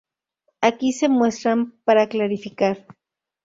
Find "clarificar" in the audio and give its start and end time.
2.09-2.87